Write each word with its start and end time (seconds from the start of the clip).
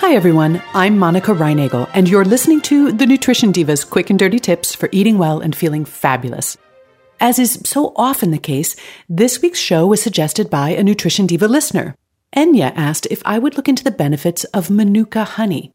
Hi, 0.00 0.14
everyone. 0.14 0.62
I'm 0.72 0.96
Monica 0.96 1.32
Reinagel, 1.32 1.86
and 1.92 2.08
you're 2.08 2.24
listening 2.24 2.62
to 2.62 2.90
the 2.90 3.04
Nutrition 3.04 3.52
Divas 3.52 3.88
quick 3.88 4.08
and 4.08 4.18
dirty 4.18 4.38
tips 4.38 4.74
for 4.74 4.88
eating 4.92 5.18
well 5.18 5.40
and 5.40 5.54
feeling 5.54 5.84
fabulous. 5.84 6.56
As 7.20 7.38
is 7.38 7.60
so 7.66 7.92
often 7.96 8.30
the 8.30 8.38
case, 8.38 8.76
this 9.10 9.42
week's 9.42 9.58
show 9.58 9.86
was 9.86 10.02
suggested 10.02 10.48
by 10.48 10.70
a 10.70 10.82
Nutrition 10.82 11.26
Diva 11.26 11.46
listener. 11.46 11.94
Enya 12.34 12.72
asked 12.74 13.08
if 13.10 13.20
I 13.26 13.38
would 13.38 13.58
look 13.58 13.68
into 13.68 13.84
the 13.84 13.90
benefits 13.90 14.44
of 14.44 14.70
Manuka 14.70 15.22
honey. 15.22 15.74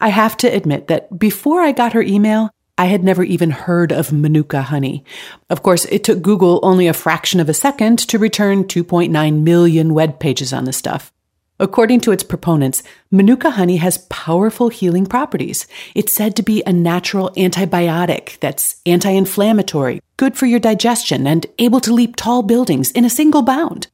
I 0.00 0.08
have 0.08 0.38
to 0.38 0.48
admit 0.48 0.88
that 0.88 1.18
before 1.18 1.60
I 1.60 1.72
got 1.72 1.92
her 1.92 2.02
email, 2.02 2.48
I 2.78 2.86
had 2.86 3.04
never 3.04 3.22
even 3.22 3.50
heard 3.50 3.92
of 3.92 4.14
Manuka 4.14 4.62
honey. 4.62 5.04
Of 5.50 5.62
course, 5.62 5.84
it 5.84 6.04
took 6.04 6.22
Google 6.22 6.58
only 6.62 6.86
a 6.86 6.94
fraction 6.94 7.38
of 7.38 7.50
a 7.50 7.54
second 7.54 7.98
to 8.08 8.18
return 8.18 8.64
2.9 8.64 9.42
million 9.42 9.92
web 9.92 10.18
pages 10.18 10.50
on 10.54 10.64
the 10.64 10.72
stuff. 10.72 11.12
According 11.60 12.00
to 12.00 12.10
its 12.10 12.24
proponents, 12.24 12.82
Manuka 13.12 13.52
honey 13.52 13.76
has 13.76 13.98
powerful 14.10 14.70
healing 14.70 15.06
properties. 15.06 15.68
It's 15.94 16.12
said 16.12 16.34
to 16.36 16.42
be 16.42 16.64
a 16.66 16.72
natural 16.72 17.30
antibiotic 17.36 18.40
that's 18.40 18.80
anti 18.86 19.10
inflammatory, 19.10 20.00
good 20.16 20.36
for 20.36 20.46
your 20.46 20.58
digestion, 20.58 21.28
and 21.28 21.46
able 21.60 21.80
to 21.80 21.94
leap 21.94 22.16
tall 22.16 22.42
buildings 22.42 22.90
in 22.90 23.04
a 23.04 23.10
single 23.10 23.42
bound. 23.42 23.86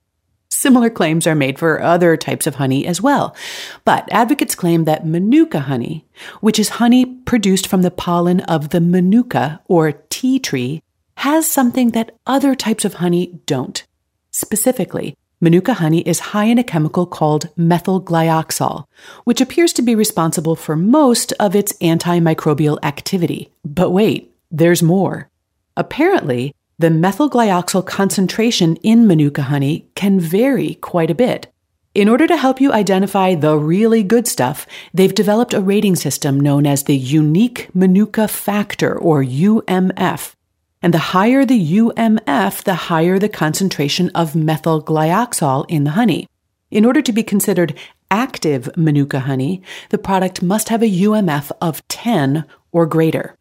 Similar 0.49 0.89
claims 0.89 1.27
are 1.27 1.35
made 1.35 1.59
for 1.59 1.83
other 1.83 2.17
types 2.17 2.47
of 2.47 2.55
honey 2.55 2.87
as 2.87 3.03
well. 3.03 3.37
But 3.85 4.09
advocates 4.11 4.55
claim 4.55 4.85
that 4.85 5.07
Manuka 5.07 5.61
honey, 5.61 6.07
which 6.41 6.59
is 6.59 6.81
honey 6.81 7.05
produced 7.05 7.67
from 7.67 7.83
the 7.83 7.91
pollen 7.91 8.41
of 8.41 8.71
the 8.71 8.81
Manuka 8.81 9.61
or 9.67 9.93
tea 10.09 10.39
tree, 10.39 10.83
has 11.17 11.51
something 11.51 11.91
that 11.91 12.17
other 12.27 12.55
types 12.55 12.87
of 12.87 12.95
honey 12.95 13.39
don't. 13.45 13.85
Specifically, 14.31 15.15
Manuka 15.43 15.73
honey 15.75 16.01
is 16.01 16.21
high 16.21 16.45
in 16.45 16.59
a 16.59 16.65
chemical 16.65 17.07
called 17.07 17.49
methylglyoxal, 17.57 18.85
which 19.25 19.41
appears 19.41 19.73
to 19.73 19.81
be 19.81 19.95
responsible 19.95 20.55
for 20.55 20.77
most 20.77 21.33
of 21.41 21.57
its 21.57 21.73
antimicrobial 21.81 22.79
activity. 22.83 23.51
But 23.65 23.89
wait, 23.91 24.35
there's 24.51 24.83
more. 24.83 25.31
Apparently, 25.79 26.55
the 26.79 26.89
methylglyoxal 26.89 27.87
concentration 27.87 28.77
in 28.77 29.07
Manuka 29.07 29.45
honey 29.45 29.89
can 29.95 30.21
vary 30.21 30.75
quite 30.75 31.11
a 31.11 31.15
bit. 31.15 31.47
In 31.95 32.09
order 32.09 32.27
to 32.27 32.37
help 32.37 32.61
you 32.61 32.73
identify 32.73 33.35
the 33.35 33.57
really 33.57 34.03
good 34.03 34.29
stuff, 34.29 34.67
they've 34.93 35.15
developed 35.15 35.55
a 35.55 35.61
rating 35.61 35.97
system 35.97 36.39
known 36.39 36.67
as 36.67 36.85
the 36.85 36.97
Unique 36.97 37.69
Manuka 37.75 38.29
Factor, 38.29 38.97
or 38.97 39.25
UMF. 39.25 40.35
And 40.83 40.95
the 40.95 40.99
higher 40.99 41.45
the 41.45 41.77
UMF, 41.79 42.65
the 42.65 42.75
higher 42.75 43.19
the 43.19 43.29
concentration 43.29 44.11
of 44.15 44.33
methylglyoxal 44.33 45.67
in 45.69 45.85
the 45.85 45.91
honey. 45.91 46.27
In 46.71 46.85
order 46.85 47.03
to 47.03 47.13
be 47.13 47.23
considered 47.23 47.79
active 48.11 48.71
Manuka 48.77 49.21
honey, 49.21 49.63
the 49.91 49.99
product 49.99 50.43
must 50.43 50.69
have 50.71 50.83
a 50.83 50.91
UMF 50.91 51.53
of 51.61 51.87
10 51.89 52.45
or 52.73 52.87
greater. 52.87 53.37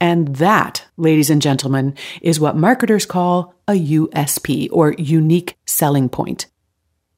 And 0.00 0.36
that, 0.36 0.84
ladies 0.96 1.30
and 1.30 1.40
gentlemen, 1.40 1.94
is 2.20 2.38
what 2.38 2.56
marketers 2.56 3.06
call 3.06 3.54
a 3.66 3.72
USP 3.72 4.68
or 4.70 4.94
unique 4.98 5.56
selling 5.64 6.08
point. 6.08 6.46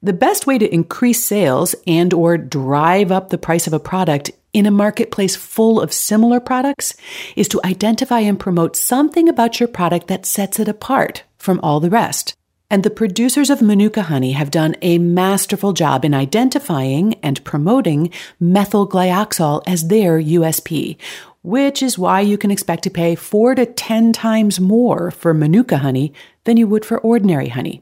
The 0.01 0.13
best 0.13 0.47
way 0.47 0.57
to 0.57 0.73
increase 0.73 1.21
sales 1.21 1.75
and 1.85 2.13
or 2.13 2.37
drive 2.37 3.11
up 3.11 3.29
the 3.29 3.37
price 3.37 3.67
of 3.67 3.73
a 3.73 3.79
product 3.79 4.31
in 4.53 4.65
a 4.65 4.71
marketplace 4.71 5.35
full 5.35 5.79
of 5.79 5.93
similar 5.93 6.39
products 6.39 6.95
is 7.35 7.47
to 7.49 7.61
identify 7.63 8.19
and 8.19 8.39
promote 8.39 8.75
something 8.75 9.29
about 9.29 9.59
your 9.59 9.67
product 9.67 10.07
that 10.07 10.25
sets 10.25 10.59
it 10.59 10.67
apart 10.67 11.23
from 11.37 11.59
all 11.61 11.79
the 11.79 11.89
rest. 11.89 12.35
And 12.71 12.83
the 12.83 12.91
producers 12.91 13.49
of 13.49 13.63
Manuka 13.63 14.03
honey 14.03 14.33
have 14.33 14.51
done 14.51 14.75
a 14.83 14.99
masterful 14.99 15.73
job 15.73 16.05
in 16.05 16.13
identifying 16.13 17.15
and 17.23 17.43
promoting 17.43 18.11
methylglyoxal 18.39 19.63
as 19.65 19.87
their 19.87 20.19
USP, 20.19 20.97
which 21.41 21.81
is 21.81 21.97
why 21.97 22.21
you 22.21 22.37
can 22.37 22.51
expect 22.51 22.83
to 22.83 22.91
pay 22.91 23.15
four 23.15 23.55
to 23.55 23.65
10 23.65 24.13
times 24.13 24.59
more 24.59 25.09
for 25.09 25.33
Manuka 25.33 25.79
honey 25.79 26.13
than 26.43 26.57
you 26.57 26.67
would 26.67 26.85
for 26.85 26.99
ordinary 26.99 27.49
honey. 27.49 27.81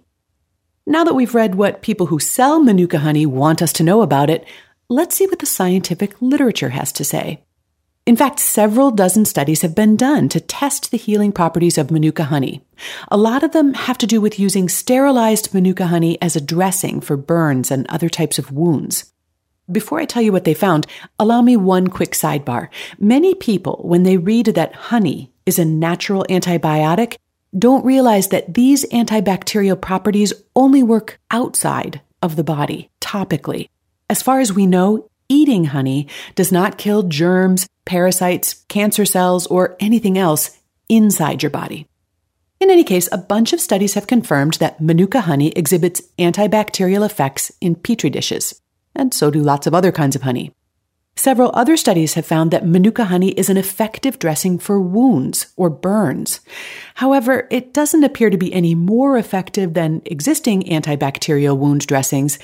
Now 0.85 1.03
that 1.03 1.15
we've 1.15 1.35
read 1.35 1.55
what 1.55 1.81
people 1.81 2.05
who 2.05 2.17
sell 2.17 2.63
Manuka 2.63 2.99
honey 2.99 3.25
want 3.25 3.61
us 3.61 3.73
to 3.73 3.83
know 3.83 4.01
about 4.01 4.29
it, 4.29 4.45
let's 4.89 5.15
see 5.15 5.27
what 5.27 5.39
the 5.39 5.45
scientific 5.45 6.21
literature 6.21 6.69
has 6.69 6.91
to 6.93 7.03
say. 7.03 7.43
In 8.05 8.15
fact, 8.15 8.39
several 8.39 8.91
dozen 8.91 9.25
studies 9.25 9.61
have 9.61 9.75
been 9.75 9.97
done 9.97 10.29
to 10.29 10.39
test 10.39 10.91
the 10.91 10.97
healing 10.97 11.33
properties 11.33 11.77
of 11.77 11.91
Manuka 11.91 12.23
honey. 12.23 12.61
A 13.09 13.17
lot 13.17 13.43
of 13.43 13.51
them 13.51 13.73
have 13.73 13.97
to 13.97 14.07
do 14.07 14.21
with 14.21 14.39
using 14.39 14.69
sterilized 14.69 15.53
Manuka 15.53 15.87
honey 15.87 16.17
as 16.21 16.37
a 16.37 16.41
dressing 16.41 17.01
for 17.01 17.17
burns 17.17 17.69
and 17.69 17.85
other 17.87 18.07
types 18.07 18.39
of 18.39 18.49
wounds. 18.53 19.11
Before 19.69 19.99
I 19.99 20.05
tell 20.05 20.21
you 20.21 20.31
what 20.31 20.45
they 20.45 20.53
found, 20.53 20.87
allow 21.19 21.41
me 21.41 21.57
one 21.57 21.87
quick 21.87 22.11
sidebar. 22.11 22.69
Many 22.97 23.35
people, 23.35 23.81
when 23.83 24.03
they 24.03 24.15
read 24.15 24.45
that 24.45 24.73
honey 24.73 25.33
is 25.45 25.59
a 25.59 25.65
natural 25.65 26.25
antibiotic, 26.29 27.17
don't 27.59 27.83
realize 27.83 28.29
that 28.29 28.53
these 28.53 28.85
antibacterial 28.85 29.79
properties 29.81 30.31
only 30.55 30.81
work 30.81 31.19
outside 31.29 31.99
of 32.21 32.37
the 32.37 32.43
body, 32.45 32.89
topically. 33.01 33.67
As 34.09 34.21
far 34.21 34.39
as 34.39 34.53
we 34.53 34.65
know, 34.65 35.09
eating 35.27 35.65
honey 35.65 36.07
does 36.35 36.51
not 36.51 36.77
kill 36.77 37.03
germs, 37.03 37.67
parasites, 37.85 38.53
cancer 38.69 39.03
cells, 39.03 39.47
or 39.47 39.75
anything 39.81 40.17
else 40.17 40.57
inside 40.87 41.43
your 41.43 41.49
body. 41.49 41.87
In 42.61 42.71
any 42.71 42.85
case, 42.85 43.09
a 43.11 43.17
bunch 43.17 43.51
of 43.51 43.59
studies 43.59 43.95
have 43.95 44.07
confirmed 44.07 44.53
that 44.55 44.79
Manuka 44.79 45.21
honey 45.21 45.49
exhibits 45.49 46.01
antibacterial 46.17 47.05
effects 47.05 47.51
in 47.59 47.75
petri 47.75 48.09
dishes, 48.09 48.61
and 48.95 49.13
so 49.13 49.29
do 49.29 49.41
lots 49.41 49.67
of 49.67 49.75
other 49.75 49.91
kinds 49.91 50.15
of 50.15 50.21
honey. 50.21 50.51
Several 51.17 51.49
other 51.55 51.75
studies 51.77 52.13
have 52.13 52.27
found 52.27 52.51
that 52.51 52.67
Manuka 52.67 53.05
honey 53.05 53.31
is 53.31 53.49
an 53.49 53.57
effective 53.57 54.19
dressing 54.19 54.59
for 54.59 54.79
wounds 54.79 55.47
or 55.57 55.67
burns. 55.67 56.41
However, 56.93 57.47
it 57.49 57.73
doesn't 57.73 58.03
appear 58.03 58.29
to 58.29 58.37
be 58.37 58.53
any 58.53 58.75
more 58.75 59.17
effective 59.17 59.73
than 59.73 60.03
existing 60.05 60.63
antibacterial 60.63 61.57
wound 61.57 61.87
dressings, 61.87 62.37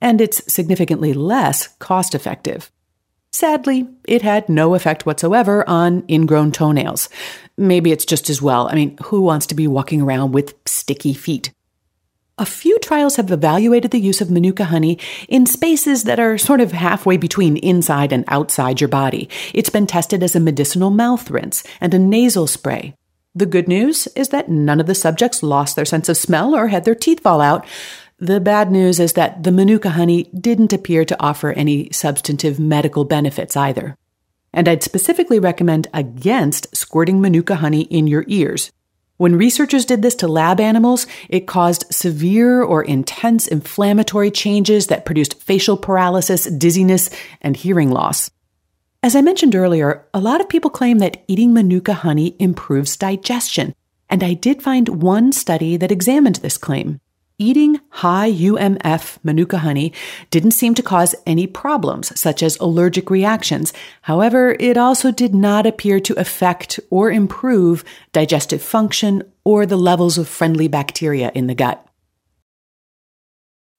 and 0.00 0.20
it's 0.20 0.50
significantly 0.50 1.12
less 1.12 1.66
cost 1.80 2.14
effective. 2.14 2.70
Sadly, 3.32 3.88
it 4.06 4.22
had 4.22 4.48
no 4.48 4.76
effect 4.76 5.06
whatsoever 5.06 5.68
on 5.68 6.04
ingrown 6.08 6.52
toenails. 6.52 7.08
Maybe 7.56 7.90
it's 7.90 8.04
just 8.04 8.30
as 8.30 8.40
well. 8.40 8.68
I 8.68 8.76
mean, 8.76 8.96
who 9.04 9.22
wants 9.22 9.46
to 9.46 9.56
be 9.56 9.66
walking 9.66 10.00
around 10.00 10.32
with 10.32 10.54
sticky 10.66 11.14
feet? 11.14 11.52
A 12.40 12.46
few 12.46 12.78
trials 12.78 13.16
have 13.16 13.30
evaluated 13.30 13.90
the 13.90 14.00
use 14.00 14.22
of 14.22 14.30
Manuka 14.30 14.64
honey 14.64 14.98
in 15.28 15.44
spaces 15.44 16.04
that 16.04 16.18
are 16.18 16.38
sort 16.38 16.62
of 16.62 16.72
halfway 16.72 17.18
between 17.18 17.58
inside 17.58 18.14
and 18.14 18.24
outside 18.28 18.80
your 18.80 18.88
body. 18.88 19.28
It's 19.52 19.68
been 19.68 19.86
tested 19.86 20.22
as 20.22 20.34
a 20.34 20.40
medicinal 20.40 20.88
mouth 20.88 21.30
rinse 21.30 21.62
and 21.82 21.92
a 21.92 21.98
nasal 21.98 22.46
spray. 22.46 22.94
The 23.34 23.44
good 23.44 23.68
news 23.68 24.06
is 24.16 24.30
that 24.30 24.48
none 24.48 24.80
of 24.80 24.86
the 24.86 24.94
subjects 24.94 25.42
lost 25.42 25.76
their 25.76 25.84
sense 25.84 26.08
of 26.08 26.16
smell 26.16 26.54
or 26.56 26.68
had 26.68 26.86
their 26.86 26.94
teeth 26.94 27.20
fall 27.20 27.42
out. 27.42 27.66
The 28.18 28.40
bad 28.40 28.72
news 28.72 29.00
is 29.00 29.12
that 29.12 29.42
the 29.42 29.52
Manuka 29.52 29.90
honey 29.90 30.22
didn't 30.32 30.72
appear 30.72 31.04
to 31.04 31.22
offer 31.22 31.52
any 31.52 31.90
substantive 31.90 32.58
medical 32.58 33.04
benefits 33.04 33.54
either. 33.54 33.98
And 34.54 34.66
I'd 34.66 34.82
specifically 34.82 35.38
recommend 35.38 35.88
against 35.92 36.74
squirting 36.74 37.20
Manuka 37.20 37.56
honey 37.56 37.82
in 37.82 38.06
your 38.06 38.24
ears. 38.28 38.72
When 39.20 39.36
researchers 39.36 39.84
did 39.84 40.00
this 40.00 40.14
to 40.14 40.28
lab 40.28 40.60
animals, 40.60 41.06
it 41.28 41.46
caused 41.46 41.84
severe 41.92 42.62
or 42.62 42.82
intense 42.82 43.46
inflammatory 43.46 44.30
changes 44.30 44.86
that 44.86 45.04
produced 45.04 45.38
facial 45.42 45.76
paralysis, 45.76 46.46
dizziness, 46.46 47.10
and 47.42 47.54
hearing 47.54 47.90
loss. 47.90 48.30
As 49.02 49.14
I 49.14 49.20
mentioned 49.20 49.54
earlier, 49.54 50.06
a 50.14 50.20
lot 50.20 50.40
of 50.40 50.48
people 50.48 50.70
claim 50.70 51.00
that 51.00 51.22
eating 51.28 51.52
manuka 51.52 51.92
honey 51.92 52.34
improves 52.38 52.96
digestion, 52.96 53.74
and 54.08 54.24
I 54.24 54.32
did 54.32 54.62
find 54.62 55.02
one 55.02 55.32
study 55.32 55.76
that 55.76 55.92
examined 55.92 56.36
this 56.36 56.56
claim. 56.56 56.98
Eating 57.42 57.80
high 57.88 58.30
UMF 58.30 59.16
manuka 59.24 59.56
honey 59.56 59.94
didn't 60.30 60.50
seem 60.50 60.74
to 60.74 60.82
cause 60.82 61.14
any 61.24 61.46
problems, 61.46 62.12
such 62.20 62.42
as 62.42 62.58
allergic 62.58 63.08
reactions. 63.08 63.72
However, 64.02 64.58
it 64.60 64.76
also 64.76 65.10
did 65.10 65.34
not 65.34 65.64
appear 65.64 66.00
to 66.00 66.20
affect 66.20 66.78
or 66.90 67.10
improve 67.10 67.82
digestive 68.12 68.60
function 68.60 69.22
or 69.42 69.64
the 69.64 69.78
levels 69.78 70.18
of 70.18 70.28
friendly 70.28 70.68
bacteria 70.68 71.32
in 71.34 71.46
the 71.46 71.54
gut. 71.54 71.82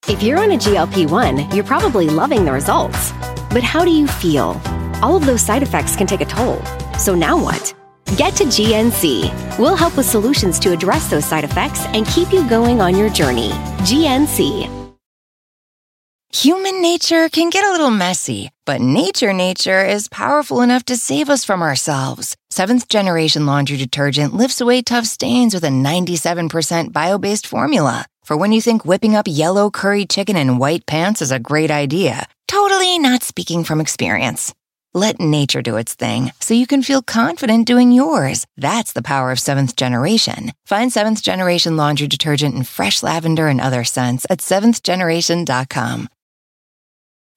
If 0.08 0.24
you're 0.24 0.40
on 0.40 0.50
a 0.50 0.58
GLP 0.58 1.12
1, 1.12 1.52
you're 1.52 1.64
probably 1.64 2.10
loving 2.10 2.46
the 2.46 2.52
results. 2.52 3.12
But 3.52 3.62
how 3.62 3.86
do 3.86 3.92
you 3.92 4.08
feel? 4.08 4.60
All 5.04 5.16
of 5.16 5.28
those 5.28 5.44
side 5.44 5.62
effects 5.62 5.96
can 5.96 6.08
take 6.08 6.22
a 6.22 6.26
toll. 6.26 6.60
So 6.98 7.14
now 7.14 7.40
what? 7.40 7.76
Get 8.18 8.36
to 8.36 8.44
GNC. 8.44 9.58
We'll 9.58 9.76
help 9.76 9.96
with 9.96 10.06
solutions 10.06 10.60
to 10.60 10.74
address 10.74 11.10
those 11.10 11.26
side 11.26 11.46
effects 11.46 11.86
and 11.88 12.06
keep 12.08 12.34
you 12.34 12.48
going 12.50 12.82
on 12.82 12.98
your 12.98 13.10
journey. 13.10 13.52
GNC. 13.88 14.70
Human 16.34 16.82
nature 16.82 17.30
can 17.30 17.50
get 17.50 17.66
a 17.66 17.72
little 17.72 17.90
messy, 17.90 18.50
but 18.66 18.82
nature 18.82 19.32
nature 19.32 19.84
is 19.86 20.10
powerful 20.10 20.62
enough 20.62 20.84
to 20.86 20.98
save 20.98 21.30
us 21.30 21.46
from 21.46 21.62
ourselves. 21.62 22.36
Seventh 22.50 22.90
generation 22.90 23.46
laundry 23.46 23.78
detergent 23.78 24.34
lifts 24.34 24.60
away 24.60 24.82
tough 24.82 25.06
stains 25.06 25.54
with 25.54 25.64
a 25.64 25.68
97% 25.68 26.92
bio 26.92 27.18
based 27.18 27.48
formula. 27.48 28.06
For 28.24 28.36
when 28.36 28.52
you 28.52 28.62
think 28.62 28.86
whipping 28.86 29.16
up 29.16 29.26
yellow 29.28 29.70
curry 29.70 30.06
chicken 30.06 30.36
in 30.36 30.58
white 30.58 30.86
pants 30.86 31.22
is 31.22 31.32
a 31.32 31.40
great 31.40 31.72
idea, 31.72 32.28
totally 32.48 33.00
not 33.00 33.24
speaking 33.24 33.64
from 33.64 33.80
experience. 33.82 34.54
Let 34.94 35.22
nature 35.22 35.62
do 35.62 35.78
its 35.78 35.96
thing 35.96 36.34
so 36.42 36.54
you 36.54 36.68
can 36.68 36.84
feel 36.84 37.02
confident 37.02 37.66
doing 37.66 37.94
yours. 37.94 38.46
That's 38.58 38.92
the 38.92 39.02
power 39.02 39.32
of 39.32 39.40
seventh 39.40 39.78
generation. 39.78 40.52
Find 40.66 40.92
seventh 40.92 41.24
generation 41.24 41.78
laundry 41.78 42.08
detergent 42.08 42.56
in 42.56 42.64
fresh 42.64 43.02
lavender 43.02 43.48
and 43.48 43.62
other 43.62 43.86
scents 43.86 44.26
at 44.30 44.40
seventhgeneration.com. 44.40 46.10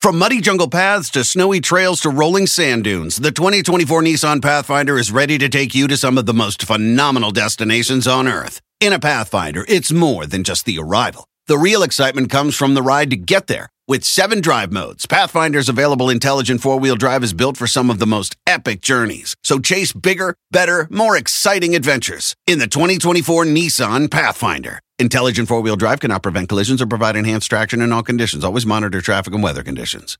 From 0.00 0.18
muddy 0.18 0.40
jungle 0.40 0.68
paths 0.68 1.08
to 1.10 1.24
snowy 1.24 1.60
trails 1.60 2.00
to 2.00 2.10
rolling 2.10 2.46
sand 2.46 2.84
dunes, 2.84 3.16
the 3.16 3.30
2024 3.30 4.02
Nissan 4.02 4.42
Pathfinder 4.42 4.98
is 4.98 5.12
ready 5.12 5.38
to 5.38 5.48
take 5.48 5.74
you 5.74 5.86
to 5.88 5.96
some 5.96 6.18
of 6.18 6.26
the 6.26 6.34
most 6.34 6.66
phenomenal 6.66 7.30
destinations 7.30 8.06
on 8.06 8.28
Earth. 8.28 8.60
In 8.80 8.92
a 8.92 8.98
Pathfinder, 8.98 9.64
it's 9.66 9.92
more 9.92 10.26
than 10.26 10.44
just 10.44 10.66
the 10.66 10.78
arrival. 10.78 11.26
The 11.46 11.56
real 11.56 11.82
excitement 11.82 12.30
comes 12.30 12.54
from 12.54 12.74
the 12.74 12.82
ride 12.82 13.10
to 13.10 13.16
get 13.16 13.46
there. 13.46 13.70
With 13.86 14.02
seven 14.02 14.40
drive 14.40 14.72
modes, 14.72 15.04
Pathfinder's 15.04 15.68
available 15.68 16.08
intelligent 16.08 16.62
four 16.62 16.80
wheel 16.80 16.96
drive 16.96 17.22
is 17.22 17.34
built 17.34 17.58
for 17.58 17.66
some 17.66 17.90
of 17.90 17.98
the 17.98 18.06
most 18.06 18.34
epic 18.46 18.80
journeys. 18.80 19.36
So 19.44 19.58
chase 19.58 19.92
bigger, 19.92 20.36
better, 20.50 20.88
more 20.90 21.18
exciting 21.18 21.76
adventures 21.76 22.34
in 22.46 22.60
the 22.60 22.66
2024 22.66 23.44
Nissan 23.44 24.10
Pathfinder. 24.10 24.80
Intelligent 24.98 25.48
four 25.48 25.60
wheel 25.60 25.76
drive 25.76 26.00
cannot 26.00 26.22
prevent 26.22 26.48
collisions 26.48 26.80
or 26.80 26.86
provide 26.86 27.14
enhanced 27.14 27.50
traction 27.50 27.82
in 27.82 27.92
all 27.92 28.02
conditions. 28.02 28.42
Always 28.42 28.64
monitor 28.64 29.02
traffic 29.02 29.34
and 29.34 29.42
weather 29.42 29.62
conditions. 29.62 30.16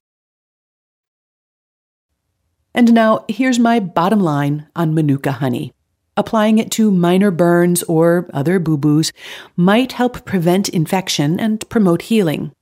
And 2.75 2.93
now, 2.93 3.25
here's 3.29 3.59
my 3.59 3.81
bottom 3.81 4.21
line 4.21 4.67
on 4.77 4.95
Manuka 4.95 5.33
honey. 5.33 5.73
Applying 6.19 6.59
it 6.59 6.71
to 6.73 6.91
minor 6.91 7.31
burns 7.31 7.83
or 7.85 8.29
other 8.35 8.59
boo 8.59 8.77
boos 8.77 9.11
might 9.57 9.93
help 9.93 10.27
prevent 10.27 10.69
infection 10.69 11.41
and 11.41 11.67
promote 11.71 12.03
healing. 12.03 12.53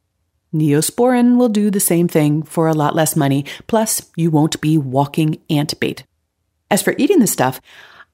Neosporin 0.55 1.37
will 1.37 1.49
do 1.49 1.71
the 1.71 1.81
same 1.81 2.09
thing 2.09 2.43
for 2.43 2.69
a 2.69 2.75
lot 2.75 2.95
less 2.95 3.17
money, 3.17 3.45
plus, 3.67 4.11
you 4.17 4.31
won't 4.31 4.61
be 4.61 4.77
walking 4.77 5.41
ant 5.49 5.79
bait. 5.81 6.05
As 6.71 6.83
for 6.83 6.95
eating 6.99 7.21
the 7.21 7.27
stuff, 7.27 7.61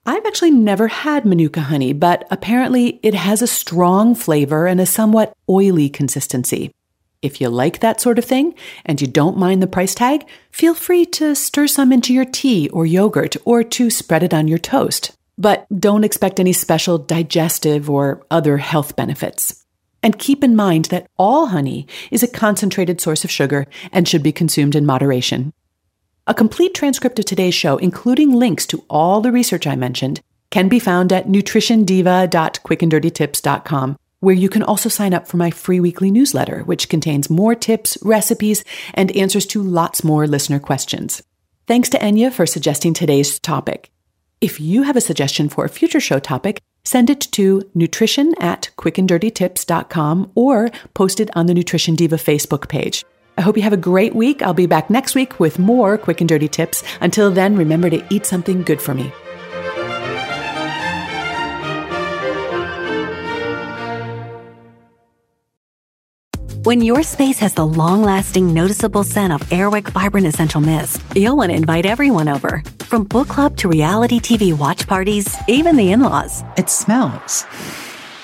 I've 0.07 0.25
actually 0.25 0.53
never 0.53 0.89
had 0.89 1.25
Manuka 1.25 1.61
honey, 1.61 1.93
but 1.93 2.27
apparently 2.31 3.01
it 3.03 3.15
has 3.15 3.43
a 3.43 3.47
strong 3.47 4.15
flavor 4.15 4.67
and 4.67 4.81
a 4.81 4.87
somewhat 4.87 5.35
oily 5.51 5.89
consistency. 5.89 6.73
If 7.21 7.41
you 7.41 7.49
like 7.49 7.81
that 7.81 8.01
sort 8.01 8.19
of 8.19 8.25
thing 8.25 8.55
and 8.87 9.01
you 9.01 9.09
don't 9.09 9.37
mind 9.37 9.61
the 9.61 9.67
price 9.67 9.95
tag, 9.95 10.25
feel 10.53 10.75
free 10.75 11.05
to 11.07 11.35
stir 11.35 11.67
some 11.67 11.93
into 11.93 12.15
your 12.15 12.25
tea 12.25 12.69
or 12.69 12.87
yogurt 12.87 13.37
or 13.45 13.65
to 13.65 13.91
spread 13.91 14.23
it 14.23 14.33
on 14.33 14.47
your 14.49 14.59
toast. 14.59 15.17
But 15.37 15.67
don't 15.77 16.05
expect 16.05 16.41
any 16.41 16.53
special 16.53 16.97
digestive 16.97 17.91
or 17.91 18.25
other 18.31 18.57
health 18.59 18.97
benefits. 18.97 19.65
And 20.03 20.19
keep 20.19 20.45
in 20.45 20.57
mind 20.57 20.87
that 20.87 21.07
all 21.17 21.47
honey 21.47 21.87
is 22.11 22.23
a 22.23 22.29
concentrated 22.29 23.01
source 23.01 23.25
of 23.25 23.31
sugar 23.31 23.67
and 23.93 24.07
should 24.07 24.23
be 24.23 24.33
consumed 24.33 24.75
in 24.75 24.87
moderation. 24.87 25.53
A 26.27 26.35
complete 26.35 26.75
transcript 26.75 27.19
of 27.19 27.25
today's 27.25 27.55
show, 27.55 27.79
including 27.79 28.33
links 28.33 28.67
to 28.67 28.85
all 28.91 29.21
the 29.21 29.33
research 29.33 29.67
I 29.67 29.77
mentioned, 29.77 30.21
can 30.51 30.69
be 30.69 30.79
found 30.79 31.13
at 31.13 31.27
nutritiondiva.quickanddirtytips.com, 31.27 33.97
where 34.21 34.35
you 34.35 34.49
can 34.49 34.63
also 34.63 34.89
sign 34.89 35.15
up 35.15 35.27
for 35.27 35.37
my 35.37 35.51
free 35.51 35.81
weekly 35.81 36.11
newsletter, 36.11 36.63
which 36.65 36.89
contains 36.89 37.31
more 37.31 37.55
tips, 37.55 37.99
recipes, 38.03 38.65
and 38.95 39.15
answers 39.17 39.47
to 39.47 39.63
lots 39.63 40.05
more 40.05 40.27
listener 40.27 40.59
questions. 40.59 41.23
Thanks 41.67 41.89
to 41.91 41.99
Enya 41.99 42.33
for 42.33 42.47
suggesting 42.47 42.95
today's 42.95 43.39
topic. 43.39 43.91
If 44.41 44.61
you 44.61 44.85
have 44.85 44.97
a 44.97 45.01
suggestion 45.01 45.49
for 45.49 45.65
a 45.65 45.69
future 45.69 46.01
show 46.01 46.19
topic, 46.19 46.61
send 46.89 47.11
it 47.11 47.21
to 47.21 47.69
nutrition 47.75 48.35
at 48.41 48.71
quickanddirtytips.com 48.79 50.31
or 50.35 50.71
post 50.95 51.21
it 51.21 51.29
on 51.37 51.45
the 51.45 51.53
Nutrition 51.53 51.95
Diva 51.95 52.17
Facebook 52.17 52.69
page. 52.69 53.05
I 53.37 53.43
hope 53.43 53.59
you 53.59 53.63
have 53.63 53.75
a 53.75 53.77
great 53.77 54.15
week. 54.15 54.41
I'll 54.41 54.55
be 54.55 54.67
back 54.67 54.89
next 54.89 55.15
week 55.15 55.39
with 55.39 55.59
more 55.59 55.99
quick 55.99 56.23
and 56.23 56.29
dirty 56.29 56.49
tips. 56.49 56.83
Until 57.03 57.31
then, 57.31 57.57
remember 57.57 57.91
to 57.91 58.03
eat 58.11 58.25
something 58.25 58.63
good 58.63 58.81
for 58.81 58.95
me. 58.95 59.13
When 66.69 66.83
your 66.83 67.03
space 67.03 67.39
has 67.39 67.55
the 67.55 67.67
long 67.67 68.03
lasting, 68.03 68.53
noticeable 68.53 69.03
scent 69.03 69.33
of 69.33 69.41
Airwick 69.49 69.89
Vibrant 69.89 70.27
Essential 70.27 70.61
Mist, 70.61 71.01
you'll 71.17 71.35
want 71.35 71.51
to 71.51 71.55
invite 71.55 71.87
everyone 71.87 72.29
over. 72.29 72.63
From 72.81 73.05
book 73.05 73.29
club 73.29 73.57
to 73.57 73.71
reality 73.71 74.21
TV 74.21 74.53
watch 74.55 74.87
parties, 74.87 75.35
even 75.49 75.77
the 75.77 75.93
in 75.93 76.03
laws. 76.03 76.43
It 76.59 76.69
smells 76.69 77.47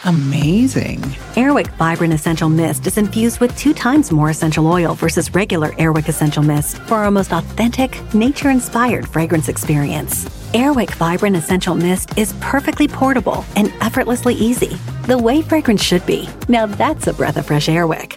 amazing. 0.04 0.98
Airwick 1.40 1.68
Vibrant 1.78 2.12
Essential 2.12 2.50
Mist 2.50 2.86
is 2.86 2.98
infused 2.98 3.40
with 3.40 3.56
two 3.56 3.72
times 3.72 4.12
more 4.12 4.28
essential 4.28 4.66
oil 4.66 4.92
versus 4.92 5.32
regular 5.32 5.70
Airwick 5.80 6.10
Essential 6.10 6.42
Mist 6.42 6.76
for 6.80 6.96
our 6.96 7.10
most 7.10 7.32
authentic, 7.32 7.98
nature 8.12 8.50
inspired 8.50 9.08
fragrance 9.08 9.48
experience. 9.48 10.26
Airwick 10.52 10.90
Vibrant 10.96 11.36
Essential 11.36 11.74
Mist 11.74 12.18
is 12.18 12.34
perfectly 12.42 12.88
portable 12.88 13.42
and 13.56 13.72
effortlessly 13.80 14.34
easy, 14.34 14.76
the 15.06 15.16
way 15.16 15.40
fragrance 15.40 15.82
should 15.82 16.04
be. 16.04 16.28
Now 16.46 16.66
that's 16.66 17.06
a 17.06 17.14
breath 17.14 17.38
of 17.38 17.46
fresh 17.46 17.68
Airwick. 17.68 18.16